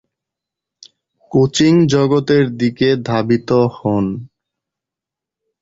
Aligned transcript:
Coaching 1.31 1.73
জগতের 1.87 2.45
দিকে 2.55 2.89
ধাবিত 3.07 3.49
হন। 3.75 4.05